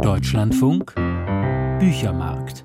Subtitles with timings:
[0.00, 0.94] Deutschlandfunk
[1.78, 2.64] Büchermarkt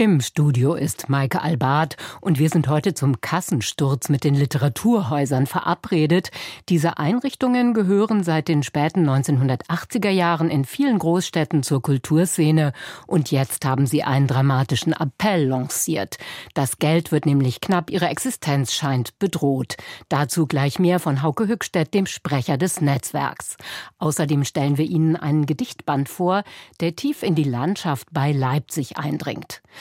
[0.00, 6.30] im Studio ist Maike Albart und wir sind heute zum Kassensturz mit den Literaturhäusern verabredet.
[6.68, 12.74] Diese Einrichtungen gehören seit den späten 1980er Jahren in vielen Großstädten zur Kulturszene
[13.08, 16.18] und jetzt haben sie einen dramatischen Appell lanciert.
[16.54, 19.78] Das Geld wird nämlich knapp, ihre Existenz scheint bedroht.
[20.08, 23.56] Dazu gleich mehr von Hauke Hückstedt, dem Sprecher des Netzwerks.
[23.98, 26.44] Außerdem stellen wir Ihnen einen Gedichtband vor,
[26.78, 29.60] der tief in die Landschaft bei Leipzig eindringt.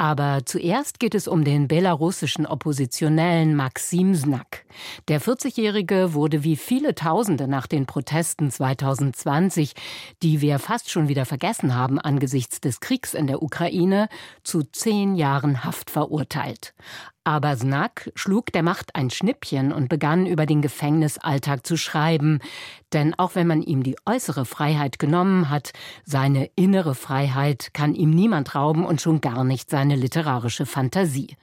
[0.00, 4.64] Aber zuerst geht es um den belarussischen Oppositionellen Maxim Znak.
[5.08, 9.74] Der 40-Jährige wurde wie viele Tausende nach den Protesten 2020,
[10.22, 14.08] die wir fast schon wieder vergessen haben angesichts des Kriegs in der Ukraine,
[14.44, 16.74] zu zehn Jahren Haft verurteilt.
[17.28, 22.38] Aber Snack schlug der Macht ein Schnippchen und begann über den Gefängnisalltag zu schreiben.
[22.94, 25.72] Denn auch wenn man ihm die äußere Freiheit genommen hat,
[26.06, 31.38] seine innere Freiheit kann ihm niemand rauben und schon gar nicht seine literarische Fantasie.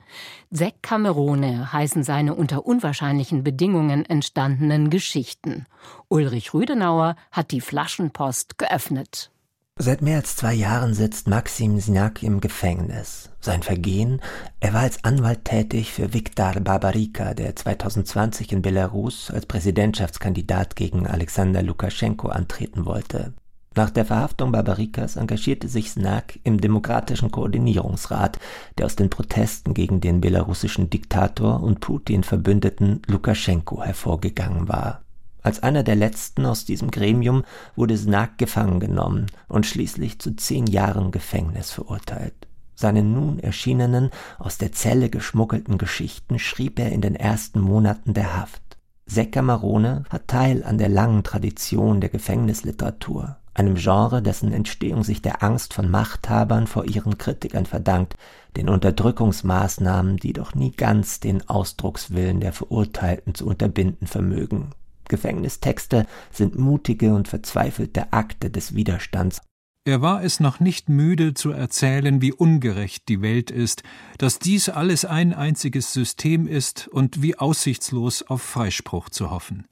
[0.51, 5.65] Sek Camerone heißen seine unter unwahrscheinlichen Bedingungen entstandenen Geschichten.
[6.09, 9.31] Ulrich Rüdenauer hat die Flaschenpost geöffnet.
[9.79, 13.31] Seit mehr als zwei Jahren sitzt Maxim Znak im Gefängnis.
[13.41, 14.21] Sein Vergehen?
[14.59, 21.07] Er war als Anwalt tätig für Viktor Barbarika, der 2020 in Belarus als Präsidentschaftskandidat gegen
[21.07, 23.33] Alexander Lukaschenko antreten wollte.
[23.75, 28.39] Nach der Verhaftung Barbarikas engagierte sich Znak im Demokratischen Koordinierungsrat,
[28.77, 35.01] der aus den Protesten gegen den belarussischen Diktator und Putin Verbündeten Lukaschenko hervorgegangen war.
[35.41, 37.43] Als einer der letzten aus diesem Gremium
[37.75, 42.47] wurde Znak gefangen genommen und schließlich zu zehn Jahren Gefängnis verurteilt.
[42.75, 48.37] Seine nun erschienenen, aus der Zelle geschmuggelten Geschichten schrieb er in den ersten Monaten der
[48.37, 48.61] Haft.
[49.05, 55.21] Secca Marone hat Teil an der langen Tradition der Gefängnisliteratur, einem Genre, dessen Entstehung sich
[55.21, 58.15] der Angst von Machthabern vor ihren Kritikern verdankt,
[58.55, 64.71] den Unterdrückungsmaßnahmen, die doch nie ganz den Ausdruckswillen der Verurteilten zu unterbinden vermögen.
[65.07, 69.41] Gefängnistexte sind mutige und verzweifelte Akte des Widerstands.
[69.87, 73.83] Er war es noch nicht müde zu erzählen, wie ungerecht die Welt ist,
[74.17, 79.67] dass dies alles ein einziges System ist und wie aussichtslos auf Freispruch zu hoffen.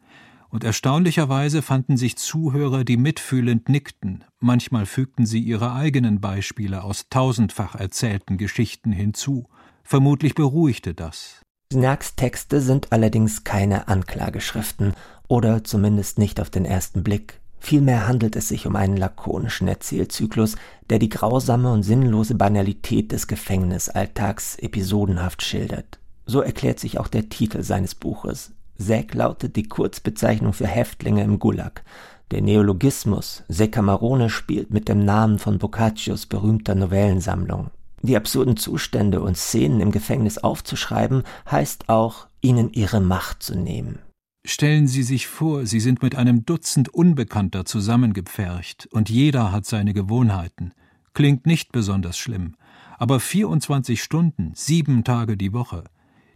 [0.54, 7.10] Und erstaunlicherweise fanden sich Zuhörer, die mitfühlend nickten, manchmal fügten sie ihre eigenen Beispiele aus
[7.10, 9.48] tausendfach erzählten Geschichten hinzu.
[9.84, 11.42] Vermutlich beruhigte das.
[11.74, 14.94] Snacks Texte sind allerdings keine Anklageschriften,
[15.28, 17.42] oder zumindest nicht auf den ersten Blick.
[17.58, 20.56] Vielmehr handelt es sich um einen lakonischen Erzählzyklus,
[20.92, 25.98] der die grausame und sinnlose Banalität des Gefängnisalltags episodenhaft schildert.
[26.28, 28.52] So erklärt sich auch der Titel seines Buches.
[28.84, 31.84] Säck lautet die Kurzbezeichnung für Häftlinge im Gulag.
[32.32, 37.70] Der Neologismus Sekamarone spielt mit dem Namen von Boccaccios berühmter Novellensammlung.
[38.02, 44.00] Die absurden Zustände und Szenen im Gefängnis aufzuschreiben, heißt auch, ihnen ihre Macht zu nehmen.
[44.46, 49.94] Stellen Sie sich vor, Sie sind mit einem Dutzend Unbekannter zusammengepfercht, und jeder hat seine
[49.94, 50.74] Gewohnheiten.
[51.14, 52.56] Klingt nicht besonders schlimm,
[52.98, 55.86] aber 24 Stunden, sieben Tage die Woche.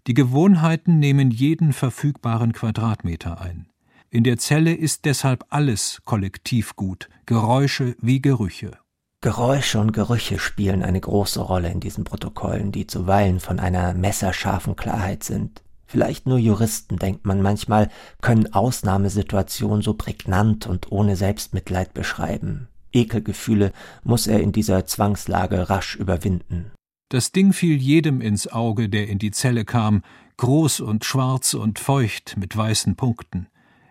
[0.08, 3.68] Die Gewohnheiten nehmen jeden verfügbaren Quadratmeter ein.
[4.10, 8.78] In der Zelle ist deshalb alles Kollektivgut, Geräusche wie Gerüche.
[9.20, 14.78] Geräusche und Gerüche spielen eine große Rolle in diesen Protokollen, die zuweilen von einer messerscharfen
[14.78, 15.62] Klarheit sind.
[15.86, 17.90] Vielleicht nur Juristen, denkt man manchmal,
[18.22, 22.70] können Ausnahmesituationen so prägnant und ohne Selbstmitleid beschreiben.
[22.94, 26.72] Ekelgefühle muss er in dieser Zwangslage rasch überwinden.
[27.10, 30.02] Das Ding fiel jedem ins Auge, der in die Zelle kam,
[30.36, 33.48] groß und schwarz und feucht mit weißen Punkten.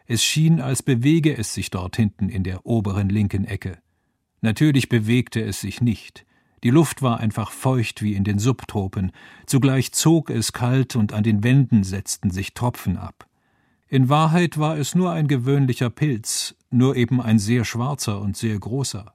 [0.07, 3.79] Es schien, als bewege es sich dort hinten in der oberen linken Ecke.
[4.43, 6.27] Natürlich bewegte es sich nicht.
[6.63, 9.13] Die Luft war einfach feucht wie in den Subtropen,
[9.47, 13.27] zugleich zog es kalt und an den Wänden setzten sich Tropfen ab.
[13.89, 18.59] In Wahrheit war es nur ein gewöhnlicher Pilz, nur eben ein sehr schwarzer und sehr
[18.59, 19.15] großer.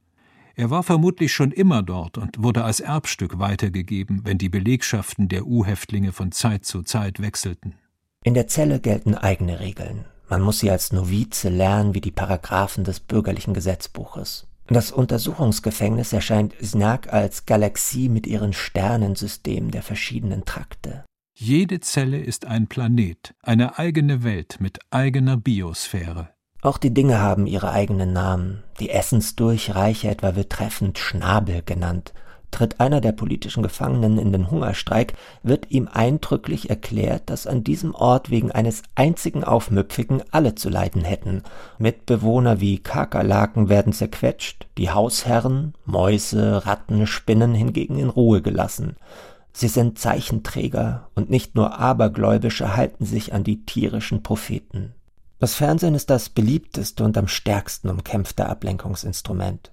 [0.56, 5.46] Er war vermutlich schon immer dort und wurde als Erbstück weitergegeben, wenn die Belegschaften der
[5.46, 7.76] U-Häftlinge von Zeit zu Zeit wechselten.
[8.24, 10.06] In der Zelle gelten eigene Regeln.
[10.30, 14.48] Man muss sie als Novize lernen wie die Paragraphen des bürgerlichen Gesetzbuches.
[14.68, 21.04] Das Untersuchungsgefängnis erscheint Znak als Galaxie mit ihren Sternensystemen der verschiedenen Trakte.
[21.38, 26.30] Jede Zelle ist ein Planet, eine eigene Welt mit eigener Biosphäre.
[26.62, 28.64] Auch die Dinge haben ihre eigenen Namen.
[28.80, 32.14] Die Essensdurchreiche etwa wird treffend Schnabel genannt.
[32.52, 37.96] Tritt einer der politischen Gefangenen in den Hungerstreik, wird ihm eindrücklich erklärt, dass an diesem
[37.96, 41.44] Ort wegen eines einzigen Aufmüpfigen alle zu leiden hätten.
[41.80, 48.98] Mitbewohner wie Kakerlaken werden zerquetscht, die Hausherren, Mäuse, Ratten, Spinnen hingegen in Ruhe gelassen.
[49.54, 54.94] Sie sind Zeichenträger und nicht nur Abergläubische halten sich an die tierischen Propheten.
[55.42, 59.72] Das Fernsehen ist das beliebteste und am stärksten umkämpfte Ablenkungsinstrument.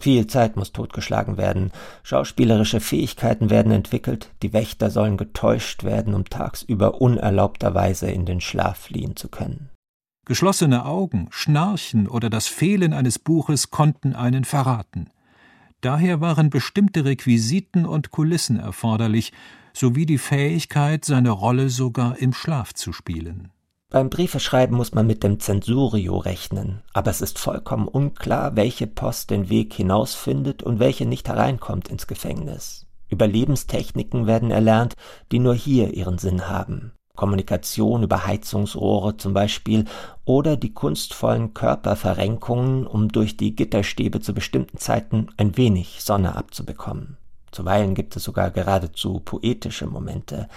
[0.00, 1.70] Viel Zeit muss totgeschlagen werden,
[2.02, 8.76] schauspielerische Fähigkeiten werden entwickelt, die Wächter sollen getäuscht werden, um tagsüber unerlaubterweise in den Schlaf
[8.76, 9.70] fliehen zu können.
[10.26, 15.10] Geschlossene Augen, Schnarchen oder das Fehlen eines Buches konnten einen verraten.
[15.80, 19.32] Daher waren bestimmte Requisiten und Kulissen erforderlich,
[19.74, 23.52] sowie die Fähigkeit, seine Rolle sogar im Schlaf zu spielen.
[23.94, 29.30] Beim Briefeschreiben muss man mit dem Zensurio rechnen, aber es ist vollkommen unklar, welche Post
[29.30, 32.86] den Weg hinausfindet und welche nicht hereinkommt ins Gefängnis.
[33.08, 34.94] Überlebenstechniken werden erlernt,
[35.30, 36.90] die nur hier ihren Sinn haben.
[37.14, 39.84] Kommunikation über Heizungsrohre zum Beispiel
[40.24, 47.16] oder die kunstvollen Körperverrenkungen, um durch die Gitterstäbe zu bestimmten Zeiten ein wenig Sonne abzubekommen.
[47.52, 50.48] Zuweilen gibt es sogar geradezu poetische Momente.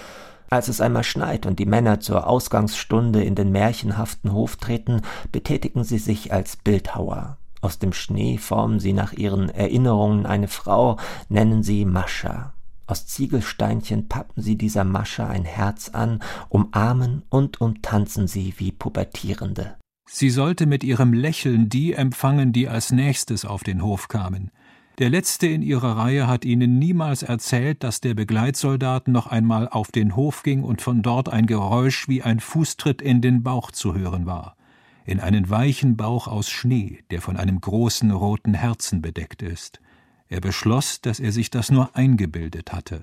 [0.49, 5.01] Als es einmal schneit und die Männer zur Ausgangsstunde in den märchenhaften Hof treten,
[5.31, 7.37] betätigen sie sich als Bildhauer.
[7.61, 10.97] Aus dem Schnee formen sie nach ihren Erinnerungen eine Frau,
[11.27, 12.53] nennen sie Mascha.
[12.85, 19.75] Aus Ziegelsteinchen pappen sie dieser Mascha ein Herz an, umarmen und umtanzen sie wie Pubertierende.
[20.09, 24.51] Sie sollte mit ihrem Lächeln die empfangen, die als nächstes auf den Hof kamen.
[24.99, 29.91] Der letzte in ihrer Reihe hat ihnen niemals erzählt, dass der Begleitsoldat noch einmal auf
[29.91, 33.93] den Hof ging und von dort ein Geräusch wie ein Fußtritt in den Bauch zu
[33.93, 34.55] hören war.
[35.05, 39.81] In einen weichen Bauch aus Schnee, der von einem großen roten Herzen bedeckt ist.
[40.29, 43.01] Er beschloss, dass er sich das nur eingebildet hatte.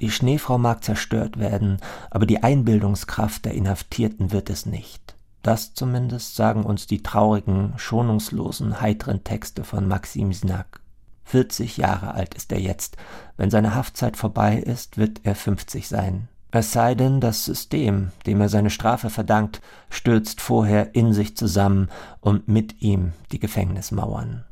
[0.00, 1.78] Die Schneefrau mag zerstört werden,
[2.10, 5.14] aber die Einbildungskraft der Inhaftierten wird es nicht.
[5.42, 10.80] Das zumindest sagen uns die traurigen, schonungslosen, heiteren Texte von Maxim Znak.
[11.28, 12.96] 40 Jahre alt ist er jetzt.
[13.36, 16.28] Wenn seine Haftzeit vorbei ist, wird er 50 sein.
[16.50, 19.60] Es sei denn, das System, dem er seine Strafe verdankt,
[19.90, 21.88] stürzt vorher in sich zusammen
[22.20, 24.44] und mit ihm die Gefängnismauern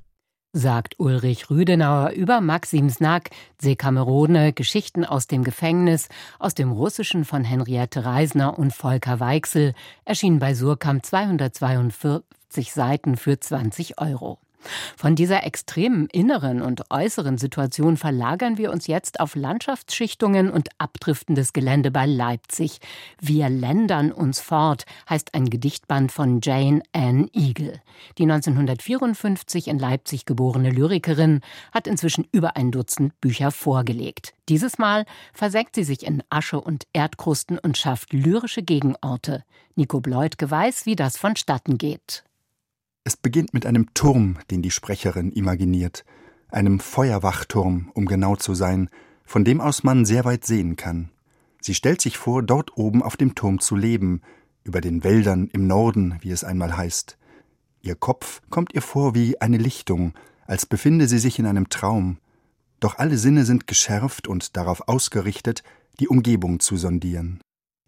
[0.56, 3.30] sagt Ulrich Rüdenauer über Maxim Snack,
[3.60, 6.08] Sekamerone, Geschichten aus dem Gefängnis,
[6.38, 9.74] aus dem Russischen von Henriette Reisner und Volker Weichsel,
[10.06, 14.38] erschienen bei Surkamp 242 Seiten für 20 Euro.
[14.96, 21.52] Von dieser extremen inneren und äußeren Situation verlagern wir uns jetzt auf Landschaftsschichtungen und abdriftendes
[21.52, 22.80] Gelände bei Leipzig.
[23.20, 27.80] Wir ländern uns fort, heißt ein Gedichtband von Jane Ann Eagle.
[28.18, 31.40] Die 1954 in Leipzig geborene Lyrikerin
[31.72, 34.34] hat inzwischen über ein Dutzend Bücher vorgelegt.
[34.48, 39.44] Dieses Mal versenkt sie sich in Asche und Erdkrusten und schafft lyrische Gegenorte.
[39.74, 42.24] Nico Bleutke weiß, wie das vonstatten geht.
[43.06, 46.04] Es beginnt mit einem Turm, den die Sprecherin imaginiert,
[46.48, 48.90] einem Feuerwachturm, um genau zu sein,
[49.24, 51.10] von dem aus man sehr weit sehen kann.
[51.60, 54.22] Sie stellt sich vor, dort oben auf dem Turm zu leben,
[54.64, 57.16] über den Wäldern im Norden, wie es einmal heißt.
[57.80, 60.14] Ihr Kopf kommt ihr vor wie eine Lichtung,
[60.44, 62.18] als befinde sie sich in einem Traum.
[62.80, 65.62] Doch alle Sinne sind geschärft und darauf ausgerichtet,
[66.00, 67.40] die Umgebung zu sondieren.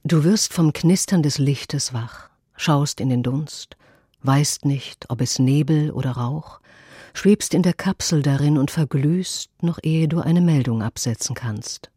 [0.05, 3.77] Du wirst vom Knistern des Lichtes wach, schaust in den Dunst,
[4.23, 6.61] weißt nicht, ob es Nebel oder Rauch,
[7.15, 11.91] schwebst in der Kapsel darin und verglühst, noch ehe du eine Meldung absetzen kannst.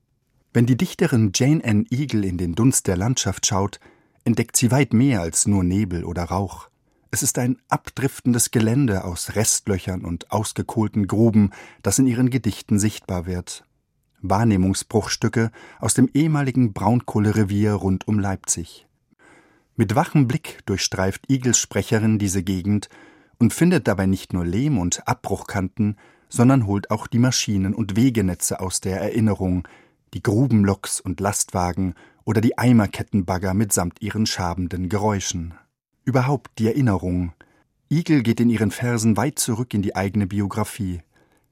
[0.53, 3.79] Wenn die Dichterin Jane Ann Eagle in den Dunst der Landschaft schaut,
[4.23, 6.69] entdeckt sie weit mehr als nur Nebel oder Rauch.
[7.09, 11.51] Es ist ein abdriftendes Gelände aus Restlöchern und ausgekohlten Gruben,
[11.83, 13.65] das in ihren Gedichten sichtbar wird.
[14.21, 18.87] Wahrnehmungsbruchstücke aus dem ehemaligen Braunkohlerevier rund um Leipzig.
[19.77, 22.89] Mit wachem Blick durchstreift Igels Sprecherin diese Gegend
[23.39, 25.97] und findet dabei nicht nur Lehm und Abbruchkanten,
[26.27, 29.67] sondern holt auch die Maschinen und Wegenetze aus der Erinnerung,
[30.13, 35.53] die Grubenloks und Lastwagen oder die Eimerkettenbagger mitsamt ihren schabenden Geräuschen.
[36.03, 37.33] Überhaupt die Erinnerung.
[37.89, 41.01] Igel geht in ihren Versen weit zurück in die eigene Biografie.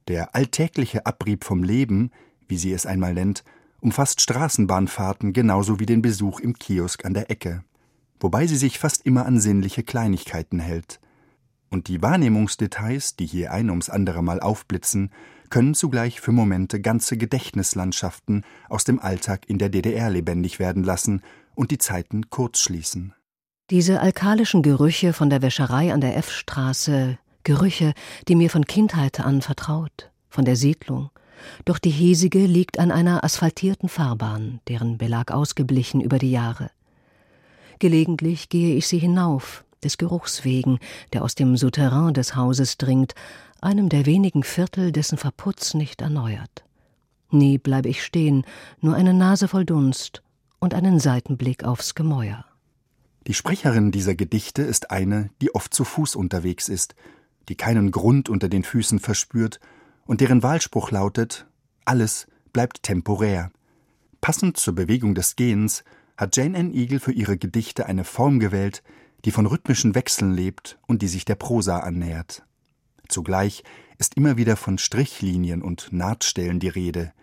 [0.07, 2.11] Der alltägliche Abrieb vom Leben,
[2.47, 3.43] wie sie es einmal nennt,
[3.79, 7.63] umfasst Straßenbahnfahrten genauso wie den Besuch im Kiosk an der Ecke
[8.19, 10.99] wobei sie sich fast immer an sinnliche Kleinigkeiten hält.
[11.69, 15.11] Und die Wahrnehmungsdetails, die hier ein ums andere Mal aufblitzen,
[15.49, 21.21] können zugleich für Momente ganze Gedächtnislandschaften aus dem Alltag in der DDR lebendig werden lassen
[21.55, 23.13] und die Zeiten kurzschließen.
[23.69, 27.93] Diese alkalischen Gerüche von der Wäscherei an der F-Straße, Gerüche,
[28.27, 31.09] die mir von Kindheit an vertraut, von der Siedlung,
[31.65, 36.69] Doch die hiesige liegt an einer asphaltierten Fahrbahn, deren Belag ausgeblichen über die Jahre.
[37.79, 40.79] Gelegentlich gehe ich sie hinauf, des Geruchs wegen,
[41.13, 43.15] der aus dem Souterrain des Hauses dringt,
[43.61, 46.65] einem der wenigen Viertel, dessen Verputz nicht erneuert.
[47.31, 48.43] Nie bleibe ich stehen,
[48.81, 50.23] nur eine Nase voll Dunst
[50.59, 52.45] und einen Seitenblick aufs Gemäuer.
[53.27, 56.95] Die Sprecherin dieser Gedichte ist eine, die oft zu Fuß unterwegs ist,
[57.47, 59.59] die keinen Grund unter den Füßen verspürt
[60.05, 61.45] und deren Wahlspruch lautet
[61.85, 63.51] Alles bleibt temporär.
[64.21, 65.83] Passend zur Bewegung des Gehens
[66.19, 66.73] hat Jane N.
[66.73, 68.83] Eagle für ihre Gedichte eine Form gewählt,
[69.23, 72.43] die von rhythmischen Wechseln lebt und die sich der Prosa annähert.
[73.07, 73.63] Zugleich
[73.99, 77.13] ist immer wieder von Strichlinien und Nahtstellen die Rede.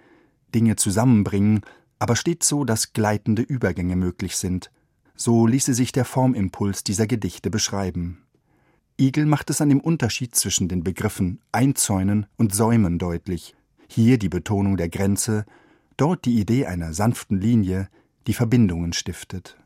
[0.55, 1.61] Dinge zusammenbringen,
[1.99, 4.71] aber stets so, dass gleitende Übergänge möglich sind.
[5.15, 8.23] So ließe sich der Formimpuls dieser Gedichte beschreiben.
[8.99, 13.55] Igel macht es an dem Unterschied zwischen den Begriffen einzäunen und säumen deutlich.
[13.89, 15.45] Hier die Betonung der Grenze,
[15.99, 17.91] dort die Idee einer sanften Linie,
[18.27, 19.57] die Verbindungen stiftet.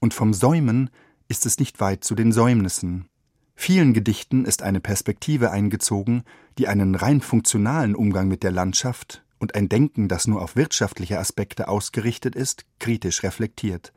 [0.00, 0.90] Und vom Säumen
[1.28, 3.06] ist es nicht weit zu den Säumnissen.
[3.54, 6.22] Vielen Gedichten ist eine Perspektive eingezogen,
[6.58, 11.18] die einen rein funktionalen Umgang mit der Landschaft und ein Denken, das nur auf wirtschaftliche
[11.18, 13.92] Aspekte ausgerichtet ist, kritisch reflektiert.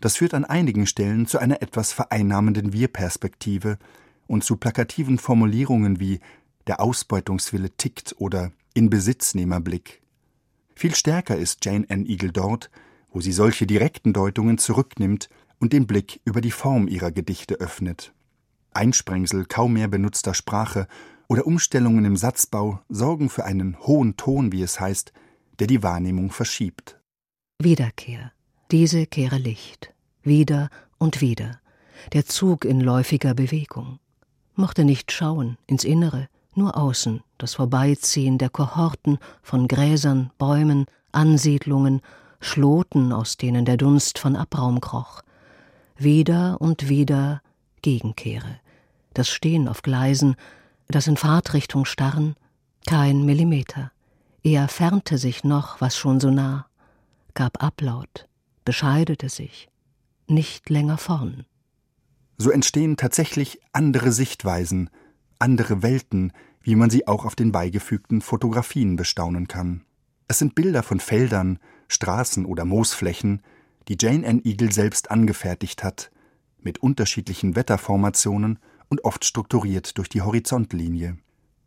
[0.00, 3.78] Das führt an einigen Stellen zu einer etwas vereinnahmenden Wir-Perspektive
[4.26, 6.20] und zu plakativen Formulierungen wie
[6.66, 10.02] der Ausbeutungswille tickt oder Inbesitznehmerblick.
[10.74, 12.06] Viel stärker ist Jane N.
[12.06, 12.70] Eagle dort,
[13.14, 15.28] wo sie solche direkten Deutungen zurücknimmt
[15.60, 18.12] und den Blick über die Form ihrer Gedichte öffnet.
[18.72, 20.88] Einsprengsel kaum mehr benutzter Sprache
[21.28, 25.12] oder Umstellungen im Satzbau sorgen für einen hohen Ton, wie es heißt,
[25.60, 27.00] der die Wahrnehmung verschiebt.
[27.62, 28.32] Wiederkehr.
[28.72, 29.94] Diese kehre Licht.
[30.24, 30.68] Wieder
[30.98, 31.60] und wieder.
[32.12, 34.00] Der Zug in läufiger Bewegung.
[34.56, 42.00] Mochte nicht schauen ins Innere, nur außen das Vorbeiziehen der Kohorten von Gräsern, Bäumen, Ansiedlungen,
[42.44, 45.22] Schloten, aus denen der Dunst von Abraum kroch.
[45.96, 47.42] Wieder und wieder
[47.82, 48.60] Gegenkehre.
[49.14, 50.36] Das Stehen auf Gleisen,
[50.88, 52.34] das in Fahrtrichtung starren,
[52.86, 53.92] kein Millimeter.
[54.42, 56.66] Er fernte sich noch, was schon so nah,
[57.32, 58.28] gab Ablaut,
[58.64, 59.68] bescheidete sich,
[60.26, 61.46] nicht länger vorn.
[62.36, 64.90] So entstehen tatsächlich andere Sichtweisen,
[65.38, 69.84] andere Welten, wie man sie auch auf den beigefügten Fotografien bestaunen kann.
[70.28, 71.58] Es sind Bilder von Feldern,
[71.94, 73.42] Straßen oder Moosflächen,
[73.88, 74.40] die Jane N.
[74.44, 76.10] Eagle selbst angefertigt hat,
[76.60, 78.58] mit unterschiedlichen Wetterformationen
[78.88, 81.16] und oft strukturiert durch die Horizontlinie.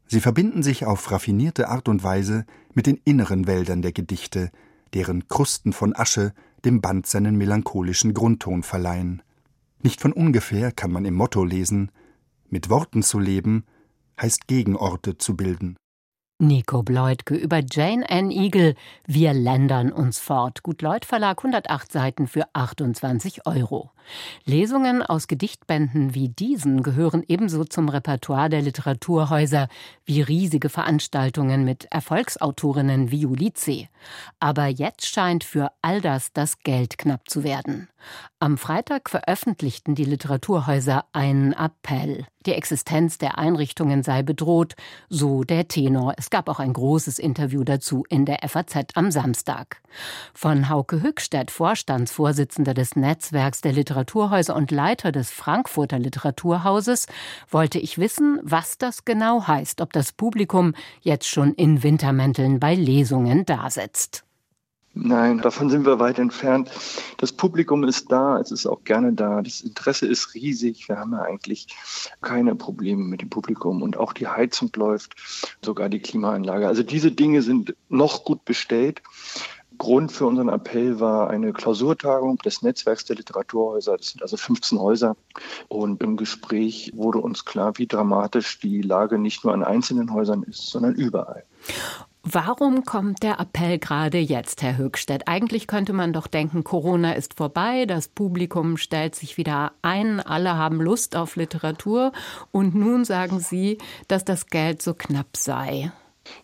[0.08, 4.52] Sie verbinden sich auf raffinierte Art und Weise mit den inneren Wäldern der Gedichte,
[4.94, 9.22] deren Krusten von Asche dem Band seinen melancholischen Grundton verleihen.
[9.84, 11.92] Nicht von ungefähr kann man im Motto lesen
[12.50, 13.66] Mit Worten zu leben
[14.20, 15.76] heißt Gegenorte zu bilden.
[16.40, 18.76] Nico Bleutke über Jane Ann Eagle.
[19.08, 20.62] Wir ländern uns fort.
[20.62, 23.90] Gut Leut Verlag 108 Seiten für 28 Euro.
[24.46, 29.68] Lesungen aus Gedichtbänden wie diesen gehören ebenso zum Repertoire der Literaturhäuser
[30.06, 33.88] wie riesige Veranstaltungen mit Erfolgsautorinnen wie Julice.
[34.40, 37.90] Aber jetzt scheint für all das das Geld knapp zu werden.
[38.40, 42.26] Am Freitag veröffentlichten die Literaturhäuser einen Appell.
[42.46, 44.76] Die Existenz der Einrichtungen sei bedroht,
[45.10, 46.14] so der Tenor.
[46.18, 49.82] Es gab auch ein großes Interview dazu in der FAZ am Samstag.
[50.34, 57.08] Von Hauke Hückstedt, Vorstandsvorsitzender des Netzwerks der Literaturhäuser und Leiter des Frankfurter Literaturhauses,
[57.50, 62.76] wollte ich wissen, was das genau heißt, ob das Publikum jetzt schon in Wintermänteln bei
[62.76, 64.24] Lesungen dasitzt.
[64.94, 66.72] Nein, davon sind wir weit entfernt.
[67.18, 69.42] Das Publikum ist da, es ist auch gerne da.
[69.42, 70.90] Das Interesse ist riesig.
[70.90, 71.68] Wir haben ja eigentlich
[72.22, 75.16] keine Probleme mit dem Publikum und auch die Heizung läuft,
[75.64, 76.68] sogar die Klimaanlage.
[76.68, 79.02] Also diese Dinge sind noch gut bestellt.
[79.78, 83.98] Grund für unseren Appell war eine Klausurtagung des Netzwerks der Literaturhäuser.
[83.98, 85.16] Das sind also 15 Häuser.
[85.68, 90.44] Und im Gespräch wurde uns klar, wie dramatisch die Lage nicht nur an einzelnen Häusern
[90.44, 91.44] ist, sondern überall.
[92.30, 95.30] Warum kommt der Appell gerade jetzt, Herr Höchstedt?
[95.30, 100.58] Eigentlich könnte man doch denken, Corona ist vorbei, das Publikum stellt sich wieder ein, alle
[100.58, 102.12] haben Lust auf Literatur
[102.52, 103.78] und nun sagen Sie,
[104.10, 105.94] dass das Geld so knapp sei.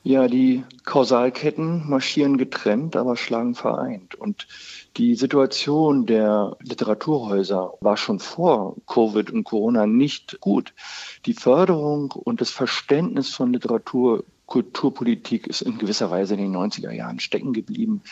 [0.04, 4.16] Ja, die Kausalketten marschieren getrennt, aber schlagen vereint.
[4.16, 4.48] Und
[4.98, 10.74] die Situation der Literaturhäuser war schon vor Covid und Corona nicht gut.
[11.26, 16.92] Die Förderung und das Verständnis von Literatur Kulturpolitik ist in gewisser Weise in den 90er
[16.92, 18.04] Jahren stecken geblieben.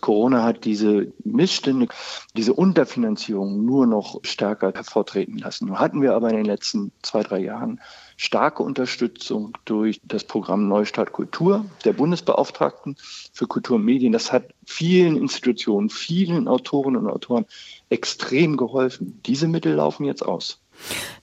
[0.00, 1.88] Corona hat diese Missstände,
[2.36, 5.66] diese Unterfinanzierung nur noch stärker hervortreten lassen.
[5.66, 7.80] Nun hatten wir aber in den letzten zwei, drei Jahren
[8.16, 12.96] starke Unterstützung durch das Programm Neustart Kultur der Bundesbeauftragten
[13.32, 14.12] für Kultur und Medien.
[14.12, 17.46] Das hat vielen Institutionen, vielen Autorinnen und Autoren
[17.90, 19.20] extrem geholfen.
[19.26, 20.60] Diese Mittel laufen jetzt aus.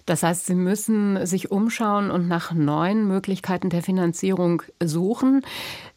[0.05, 5.41] Das heißt, Sie müssen sich umschauen und nach neuen Möglichkeiten der Finanzierung suchen.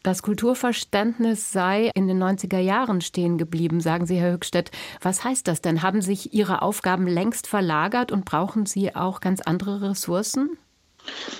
[0.03, 4.71] Das Kulturverständnis sei in den 90er Jahren stehen geblieben, sagen Sie, Herr Höchstedt.
[5.01, 5.83] Was heißt das denn?
[5.83, 10.59] Haben sich Ihre Aufgaben längst verlagert und brauchen Sie auch ganz andere Ressourcen?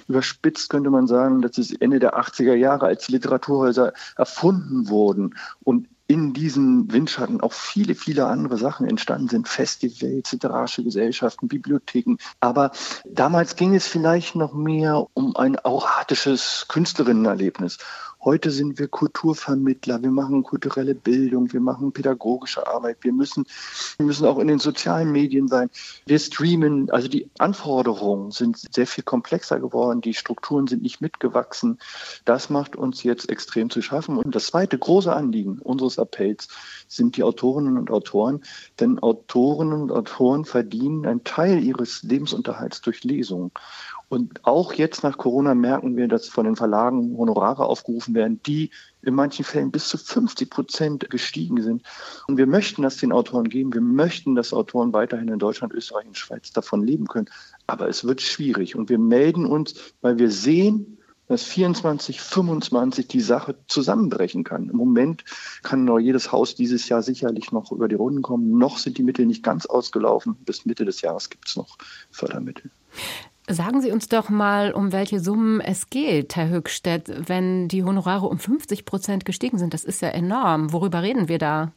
[0.09, 5.89] Überspitzt könnte man sagen, dass es Ende der 80er Jahre, als Literaturhäuser erfunden wurden und
[6.07, 9.49] in diesem Windschatten auch viele, viele andere Sachen entstanden sind.
[9.49, 12.19] Festivals, literarische Gesellschaften, Bibliotheken.
[12.41, 12.73] Aber
[13.07, 17.79] damals ging es vielleicht noch mehr um ein auratisches Künstlerinnenerlebnis.
[18.25, 23.45] Heute sind wir Kulturvermittler, wir machen kulturelle Bildung, wir machen pädagogische Arbeit, wir müssen,
[23.99, 25.69] wir müssen auch in den sozialen Medien sein.
[26.07, 31.79] Wir streamen, also die Anforderungen sind sehr viel komplexer geworden, die Strukturen sind nicht mitgewachsen.
[32.25, 34.17] Das macht uns jetzt extrem zu schaffen.
[34.17, 36.49] Und das zweite große Anliegen unseres Appells
[36.89, 38.43] sind die Autorinnen und Autoren,
[38.81, 43.51] denn Autorinnen und Autoren verdienen einen Teil ihres Lebensunterhalts durch Lesungen.
[44.15, 48.71] Und auch jetzt nach Corona merken wir, dass von den Verlagen Honorare aufgerufen werden, die
[49.03, 51.83] in manchen Fällen bis zu 50 Prozent gestiegen sind.
[52.29, 53.75] Und wir möchten das den Autoren geben.
[53.75, 57.29] Wir möchten, dass Autoren weiterhin in Deutschland, Österreich und Schweiz davon leben können.
[57.67, 58.77] Aber es wird schwierig.
[58.77, 64.69] Und wir melden uns, weil wir sehen, dass 24, 25 die Sache zusammenbrechen kann.
[64.69, 65.25] Im Moment
[65.65, 68.59] kann noch jedes Haus dieses Jahr sicherlich noch über die Runden kommen.
[68.59, 70.37] Noch sind die Mittel nicht ganz ausgelaufen.
[70.45, 71.79] Bis Mitte des Jahres gibt es noch
[72.13, 72.71] Fördermittel.
[73.49, 78.27] Sagen Sie uns doch mal, um welche Summen es geht, Herr Höchstedt, wenn die Honorare
[78.27, 79.75] um 50 Prozent gestiegen sind.
[79.75, 80.73] Das ist ja enorm.
[80.73, 81.73] Worüber reden wir da?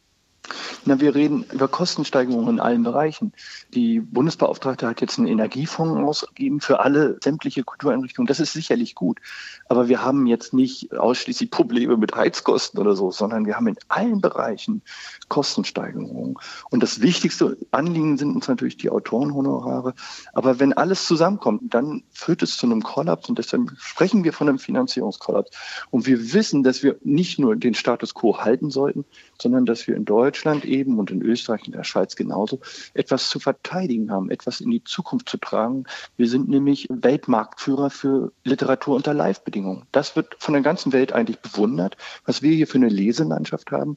[0.86, 3.34] Na, wir reden über Kostensteigerungen in allen Bereichen.
[3.74, 8.27] Die Bundesbeauftragte hat jetzt einen Energiefonds ausgegeben für alle sämtliche Kultureinrichtungen.
[8.27, 9.20] Das ist sicherlich gut.
[9.68, 13.77] Aber wir haben jetzt nicht ausschließlich Probleme mit Heizkosten oder so, sondern wir haben in
[13.89, 14.82] allen Bereichen
[15.27, 16.36] Kostensteigerungen.
[16.70, 19.94] Und das wichtigste Anliegen sind uns natürlich die Autorenhonorare.
[20.34, 23.27] Aber wenn alles zusammenkommt, dann führt es zu einem Kollaps.
[23.27, 25.51] Und deshalb sprechen wir von einem Finanzierungskollaps.
[25.92, 29.04] Und wir wissen, dass wir nicht nur den Status quo halten sollten,
[29.42, 32.60] sondern dass wir in Deutschland eben und in Österreich und der Schweiz genauso
[32.94, 35.86] etwas zu verteidigen haben, etwas in die Zukunft zu tragen.
[36.18, 39.86] Wir sind nämlich Weltmarktführer für Literatur unter Live-Bedingungen.
[39.92, 43.96] Das wird von der ganzen Welt eigentlich bewundert, was wir hier für eine Leselandschaft haben.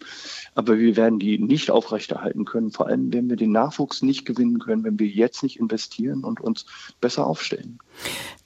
[0.55, 4.59] Aber wir werden die nicht aufrechterhalten können, vor allem wenn wir den Nachwuchs nicht gewinnen
[4.59, 6.67] können, wenn wir jetzt nicht investieren und uns
[7.01, 7.79] besser aufstellen.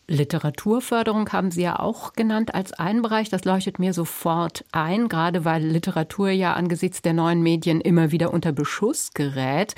[0.06, 3.30] Literaturförderung haben Sie ja auch genannt als einen Bereich.
[3.30, 8.32] Das leuchtet mir sofort ein, gerade weil Literatur ja angesichts der neuen Medien immer wieder
[8.32, 9.74] unter Beschuss gerät.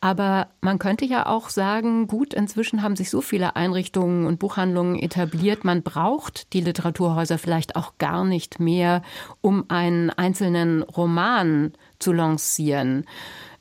[0.00, 4.98] Aber man könnte ja auch sagen, gut, inzwischen haben sich so viele Einrichtungen und Buchhandlungen
[4.98, 9.02] etabliert, man braucht die Literaturhäuser vielleicht auch gar nicht mehr,
[9.42, 13.04] um einen einzelnen Roman zu lancieren.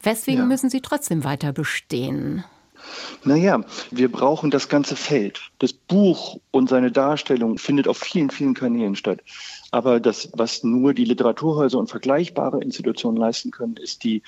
[0.01, 0.45] Weswegen ja.
[0.45, 2.45] müssen sie trotzdem weiter bestehen?
[3.23, 5.51] Naja, wir brauchen das ganze Feld.
[5.57, 9.21] Das Buch und seine Darstellung findet auf vielen, vielen Kanälen statt.
[9.71, 14.21] Aber das, was nur die Literaturhäuser und vergleichbare Institutionen leisten können, ist die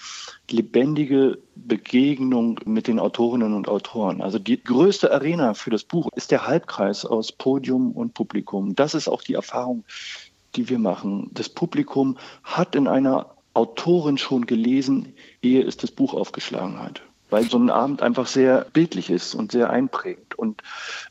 [0.50, 4.22] lebendige Begegnung mit den Autorinnen und Autoren.
[4.22, 8.76] Also die größte Arena für das Buch ist der Halbkreis aus Podium und Publikum.
[8.76, 9.84] Das ist auch die Erfahrung,
[10.56, 11.30] die wir machen.
[11.34, 17.50] Das Publikum hat in einer Autorin schon gelesen, ehe es das Buch aufgeschlagen hat weil
[17.50, 20.36] so ein Abend einfach sehr bildlich ist und sehr einprägend.
[20.36, 20.62] Und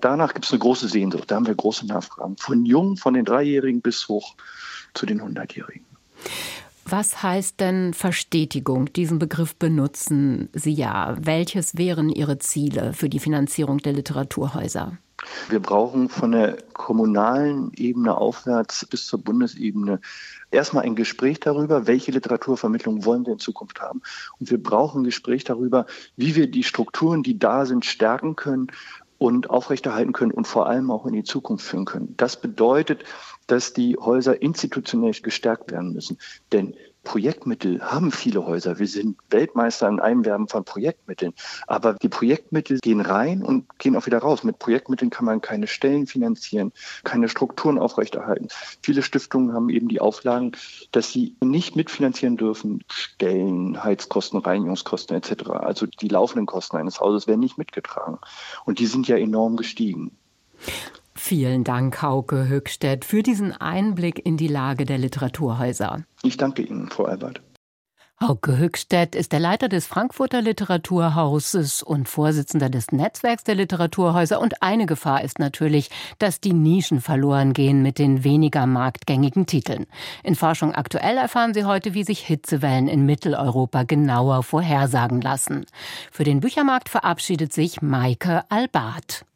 [0.01, 1.31] danach gibt es eine große Sehnsucht.
[1.31, 2.37] Da haben wir große Nachfragen.
[2.39, 4.35] Von jung, von den Dreijährigen bis hoch
[4.95, 5.85] zu den Hundertjährigen.
[6.89, 8.93] Was heißt denn Verstetigung?
[8.93, 11.17] Diesen Begriff benutzen Sie ja.
[11.21, 14.97] Welches wären Ihre Ziele für die Finanzierung der Literaturhäuser?
[15.49, 20.01] Wir brauchen von der kommunalen Ebene aufwärts bis zur Bundesebene
[20.53, 24.01] erstmal ein Gespräch darüber, welche Literaturvermittlung wollen wir in Zukunft haben.
[24.39, 28.69] Und wir brauchen ein Gespräch darüber, wie wir die Strukturen, die da sind, stärken können
[29.19, 32.15] und aufrechterhalten können und vor allem auch in die Zukunft führen können.
[32.17, 33.03] Das bedeutet,
[33.47, 36.19] dass die Häuser institutionell gestärkt werden müssen.
[36.53, 36.75] Denn
[37.07, 38.81] Projektmittel haben viele Häuser.
[38.81, 41.35] Wir sind Weltmeister im Einwerben von Projektmitteln.
[41.69, 44.43] Aber die Projektmittel gehen rein und gehen auch wieder raus.
[44.43, 46.73] Mit Projektmitteln kann man keine Stellen finanzieren,
[47.05, 48.49] keine Strukturen aufrechterhalten.
[48.83, 50.53] Viele Stiftungen haben eben die Auflagen,
[50.91, 55.51] dass sie nicht mitfinanzieren dürfen, Stellen, Heizkosten, Reinigungskosten etc.
[55.51, 58.19] Also die laufenden Kosten eines Hauses werden nicht mitgetragen.
[58.65, 60.11] Und die sind ja enorm gestiegen.
[61.17, 66.05] Vielen Dank, Hauke Höckstedt, für diesen Einblick in die Lage der Literaturhäuser.
[66.23, 67.41] Ich danke Ihnen, Frau Albert.
[68.19, 74.41] Hauke Höckstedt ist der Leiter des Frankfurter Literaturhauses und Vorsitzender des Netzwerks der Literaturhäuser.
[74.41, 79.85] Und eine Gefahr ist natürlich, dass die Nischen verloren gehen mit den weniger marktgängigen Titeln.
[80.23, 85.67] In Forschung aktuell erfahren Sie heute, wie sich Hitzewellen in Mitteleuropa genauer vorhersagen lassen.
[86.11, 89.27] Für den Büchermarkt verabschiedet sich Maike Albart.